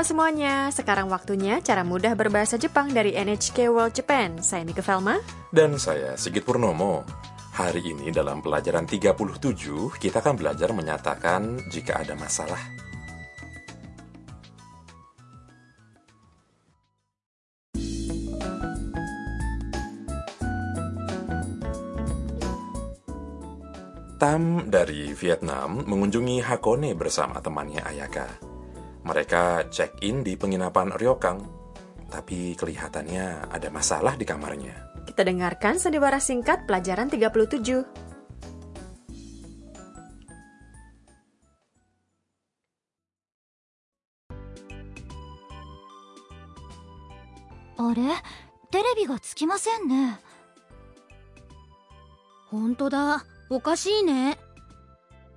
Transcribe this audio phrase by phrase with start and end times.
[0.00, 4.40] Halo semuanya, sekarang waktunya cara mudah berbahasa Jepang dari NHK World Japan.
[4.40, 5.20] Saya Mika Velma.
[5.52, 7.04] Dan saya Sigit Purnomo.
[7.52, 9.20] Hari ini dalam pelajaran 37,
[10.00, 12.56] kita akan belajar menyatakan jika ada masalah.
[24.16, 28.49] Tam dari Vietnam mengunjungi Hakone bersama temannya Ayaka.
[29.05, 31.39] Mereka check-in di penginapan Ryokang,
[32.09, 35.05] tapi kelihatannya ada masalah di kamarnya.
[35.05, 38.05] Kita dengarkan sandiwara singkat pelajaran 37.
[47.77, 48.01] あれ
[48.71, 50.17] テレビがつきませんね
[52.49, 54.37] 本当だおかしいね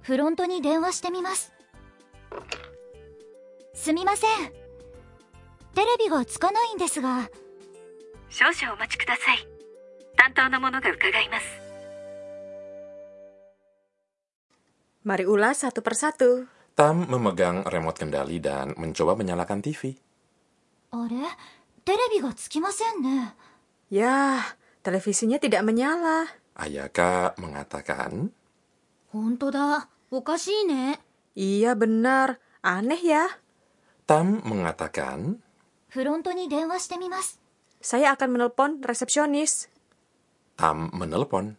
[0.03, 1.52] フロントに電話してみます
[3.83, 4.53] すみません
[5.75, 7.31] テレビがつかないんですが
[8.29, 9.47] 少々お待ちください
[10.17, 11.69] 担当の者が伺います
[15.09, 16.45] Mari ulas satu persatu.
[16.77, 19.97] Tam memegang remote kendali dan mencoba menyalakan TV.
[20.91, 21.17] あれ
[21.85, 23.33] テレビがつきませんね
[23.91, 24.45] Yah,
[24.85, 26.29] televisinya tidak menyala.
[26.53, 28.33] Ayaka mengatakan,
[29.09, 31.01] 本当だおかしいね
[31.37, 33.25] Iya benar, aneh ya.
[34.04, 35.40] Tam mengatakan,
[37.84, 39.72] Saya akan menelpon resepsionis.
[40.60, 41.56] Tam menelpon.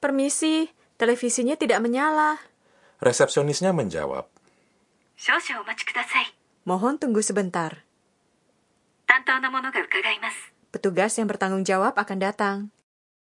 [0.00, 2.40] Permisi, televisinya tidak menyala.
[3.02, 4.24] Resepsionisnya menjawab,
[6.68, 7.88] Mohon tunggu sebentar.
[10.68, 12.56] Petugas yang bertanggung jawab akan datang.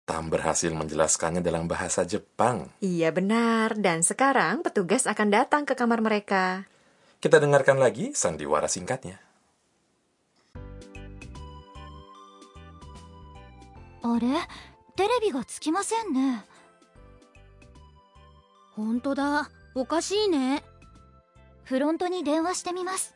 [0.06, 2.70] Tam berhasil menjelaskannya dalam bahasa Jepang.
[2.78, 6.62] Iya benar, dan sekarang petugas akan datang ke kamar mereka.
[7.18, 9.18] Kita dengarkan lagi sandiwara singkatnya.
[14.06, 14.38] Are,
[14.94, 16.30] televisi ga tsukimasen ne.
[18.78, 19.42] Honto da,
[19.74, 20.62] okashii ne.
[21.66, 23.10] Fronto ni denwa shite mimasu.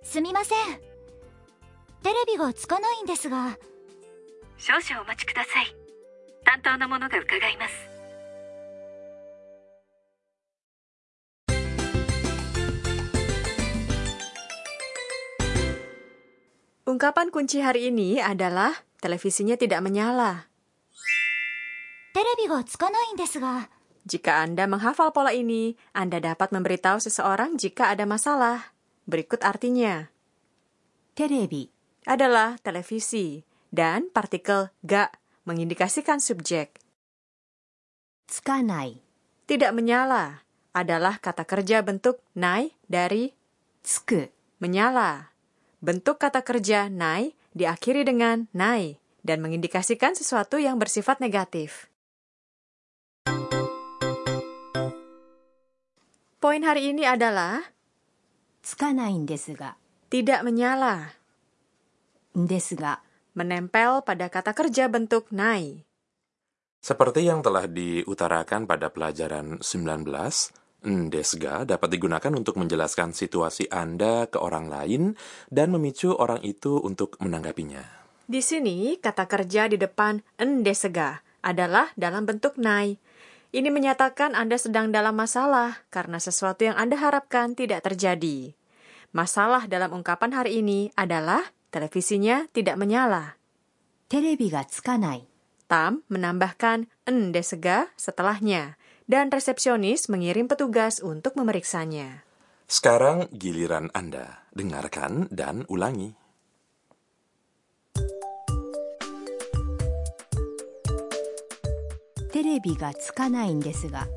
[0.00, 0.80] Sumimasen.
[2.00, 3.52] Ga tsukanai desu ga.
[4.61, 5.75] 少々お待ちください
[6.43, 7.97] 担当の者が伺います
[16.87, 18.71] Ungkapan kunci hari ini adalah
[19.03, 20.47] televisinya tidak menyala.
[22.15, 23.69] テレビがつかないんですが
[24.07, 28.71] Jika Anda menghafal pola ini, Anda dapat memberitahu seseorang jika ada masalah.
[29.03, 30.07] Berikut artinya.
[31.13, 31.69] テレビ
[32.07, 35.08] Adalah televisi dan partikel ga
[35.48, 36.78] mengindikasikan subjek.
[38.28, 39.00] Tsukanai
[39.48, 40.44] tidak menyala
[40.76, 43.32] adalah kata kerja bentuk nai dari
[43.82, 44.28] tsuku
[44.62, 45.32] menyala.
[45.82, 51.90] Bentuk kata kerja nai diakhiri dengan nai dan mengindikasikan sesuatu yang bersifat negatif.
[56.42, 57.62] Poin hari ini adalah
[58.62, 59.74] tsukanai desu ga
[60.10, 61.14] tidak menyala.
[62.34, 65.84] Desu ga menempel pada kata kerja bentuk nai.
[66.82, 70.02] Seperti yang telah diutarakan pada pelajaran 19,
[70.82, 75.14] ndesga dapat digunakan untuk menjelaskan situasi Anda ke orang lain
[75.46, 77.86] dan memicu orang itu untuk menanggapinya.
[78.26, 82.98] Di sini, kata kerja di depan endesega adalah dalam bentuk nai.
[83.52, 88.56] Ini menyatakan Anda sedang dalam masalah karena sesuatu yang Anda harapkan tidak terjadi.
[89.12, 93.35] Masalah dalam ungkapan hari ini adalah televisinya tidak menyala.
[94.07, 95.27] テレビがつかない
[95.67, 98.79] Tam menambahkan endesega setelahnya,
[99.11, 102.23] dan resepsionis mengirim petugas untuk memeriksanya.
[102.71, 104.47] Sekarang giliran Anda.
[104.55, 106.15] Dengarkan dan ulangi.
[112.37, 114.07] テレビがつかないんですが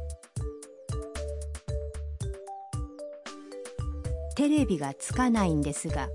[4.37, 6.11] テレビがつかないんですが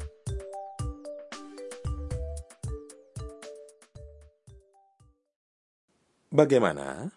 [6.40, 7.16] Bagaimana?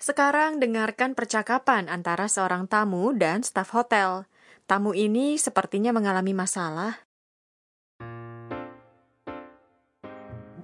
[0.00, 4.24] Sekarang dengarkan percakapan antara seorang tamu dan staf hotel.
[4.66, 7.08] Tamu ini sepertinya mengalami masalah.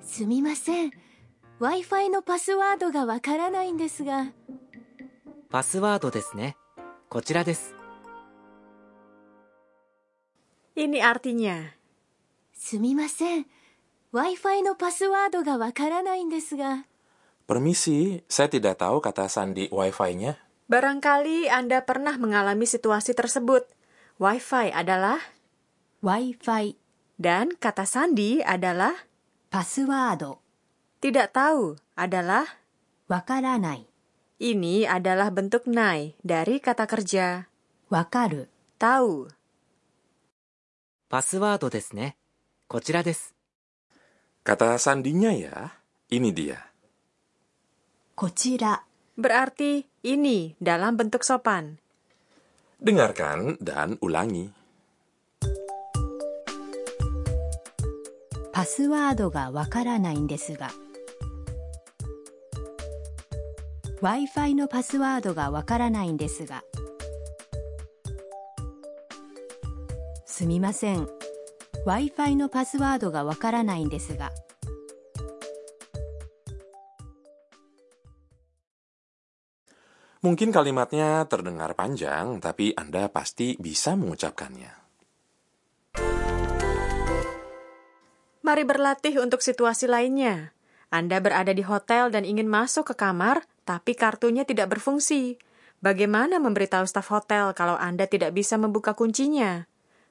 [0.05, 0.93] すみません
[1.59, 4.33] w i f i のパスワードがわからないんですが
[5.55, 6.57] パスワードですね。
[7.09, 7.77] こちらです。
[10.75, 11.71] Ini artinya,
[12.60, 13.48] すみません。
[14.12, 16.84] Wi-Fi のパスワードがわからないんですが。
[17.48, 20.36] Permisi, saya tidak tahu kata sandi Wi-Fi-nya.
[20.68, 23.64] Barangkali Anda pernah mengalami situasi tersebut.
[24.20, 25.24] Wi-Fi adalah
[26.04, 26.76] Wi-Fi
[27.16, 28.94] dan kata sandi adalah
[29.50, 30.38] password.
[31.00, 32.44] Tidak tahu adalah
[33.08, 33.88] wakaranai.
[34.36, 37.48] Ini adalah bentuk nai dari kata kerja
[37.88, 39.32] wakaru, tahu.
[41.08, 42.19] Password ですね。
[42.70, 43.34] こちらです。
[44.46, 45.74] Kata sandinya ya,
[46.12, 46.70] ini dia.
[48.14, 48.86] こちら。
[49.18, 51.82] Berarti ini dalam bentuk sopan.
[52.78, 54.54] Dengarkan dan ulangi.
[58.54, 60.70] パスワードがわからないんですが。
[64.04, 66.62] Wi-Fi のパスワードがわからないんですが。
[70.28, 71.19] すみません。
[71.89, 74.33] Wi-Fi のパスワードがわからないんですが。
[80.25, 84.73] Mungkin kalimatnya terdengar panjang, tapi Anda pasti bisa mengucapkannya.
[88.41, 90.57] Mari berlatih untuk situasi lainnya.
[90.89, 95.37] Anda berada di hotel dan ingin masuk ke kamar, tapi kartunya tidak berfungsi.
[95.85, 99.69] Bagaimana memberitahu staf hotel kalau Anda tidak bisa membuka kuncinya?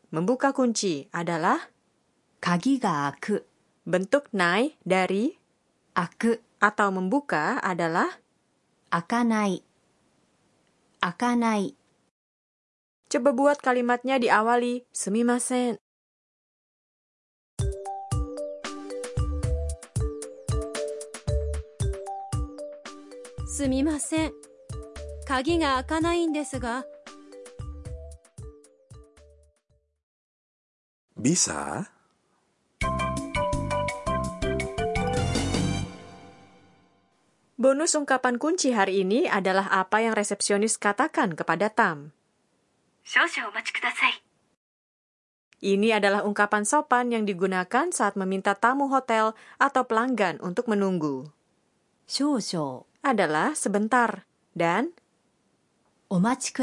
[0.09, 1.69] Membuka kunci adalah
[2.41, 3.45] 가기가 aku.
[3.85, 5.37] Bentuk nai dari
[5.93, 8.09] aku atau membuka adalah
[8.89, 9.61] akanai.
[11.05, 11.77] Akanai.
[13.13, 15.77] Coba buat kalimatnya diawali sumimasen.
[23.49, 24.33] Semimasen
[25.29, 26.81] Kagi ga akanai desu ga
[31.19, 31.91] Bisa.
[37.59, 42.15] Bonus ungkapan kunci hari ini adalah apa yang resepsionis katakan kepada Tam.
[45.59, 51.27] Ini adalah ungkapan sopan yang digunakan saat meminta tamu hotel atau pelanggan untuk menunggu.
[53.03, 54.23] Adalah sebentar
[54.55, 54.95] dan
[56.07, 56.55] omachi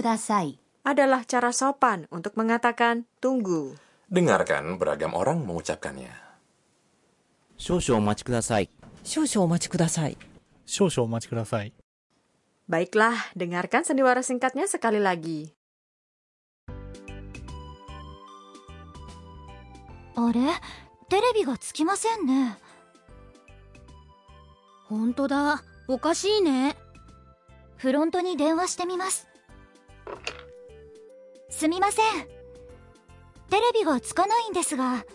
[0.88, 3.84] adalah cara sopan untuk mengatakan tunggu.
[4.06, 6.13] Dengarkan beragam orang mengucapkannya.
[12.69, 15.54] Baiklah, dengarkan sandiwara singkatnya sekali lagi.
[20.16, 20.50] Are,
[21.10, 22.44] ga tsukimasen ne.
[24.90, 25.57] Honto da,
[25.90, 26.74] okashii ne.
[33.56, 35.06] テレビがつかないんですが。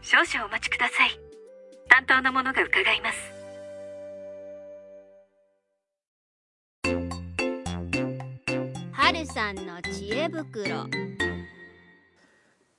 [0.00, 1.20] 少々お待ちください。
[1.86, 3.18] 担当の者が伺います。
[8.92, 10.88] 春さんの知恵袋。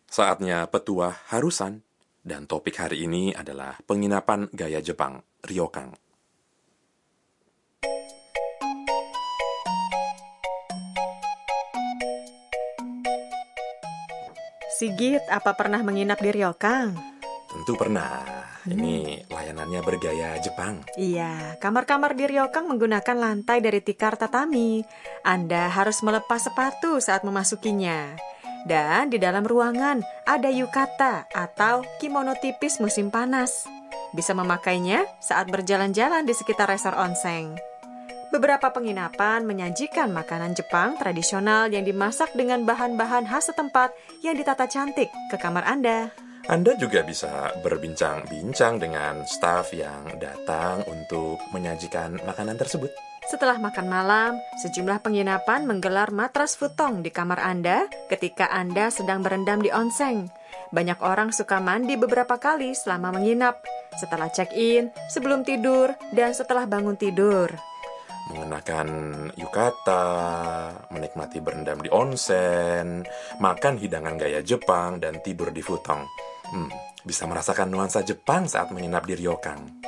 [0.09, 1.85] Saatnya petuah harusan,
[2.25, 6.02] dan topik hari ini adalah penginapan gaya Jepang, Ryokang.
[14.83, 16.91] Sigit, apa pernah menginap di Ryokang?
[17.47, 18.19] Tentu pernah.
[18.67, 20.83] Ini layanannya bergaya Jepang.
[20.99, 24.83] Iya, kamar-kamar di Ryokang menggunakan lantai dari tikar tatami.
[25.23, 28.19] Anda harus melepas sepatu saat memasukinya.
[28.67, 33.63] Dan di dalam ruangan ada yukata atau kimono tipis musim panas.
[34.11, 37.55] Bisa memakainya saat berjalan-jalan di sekitar resor onsen.
[38.33, 43.93] Beberapa penginapan menyajikan makanan Jepang tradisional yang dimasak dengan bahan-bahan khas setempat
[44.25, 46.09] yang ditata cantik ke kamar Anda.
[46.49, 52.89] Anda juga bisa berbincang-bincang dengan staf yang datang untuk menyajikan makanan tersebut.
[53.29, 54.33] Setelah makan malam,
[54.65, 60.33] sejumlah penginapan menggelar matras futong di kamar Anda ketika Anda sedang berendam di onsen.
[60.73, 63.61] Banyak orang suka mandi beberapa kali selama menginap,
[63.93, 67.53] setelah check-in, sebelum tidur, dan setelah bangun tidur.
[68.31, 68.87] Mengenakan
[69.35, 70.07] yukata,
[70.87, 73.03] menikmati berendam di onsen,
[73.43, 76.07] makan hidangan gaya Jepang, dan tidur di futong.
[76.47, 76.71] Hmm,
[77.03, 79.83] bisa merasakan nuansa Jepang saat menginap di Ryokang.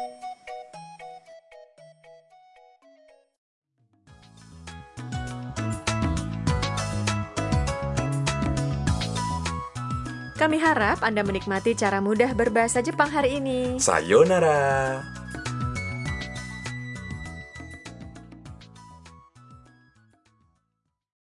[10.36, 13.80] Kami harap Anda menikmati cara mudah berbahasa Jepang hari ini.
[13.80, 15.15] Sayonara!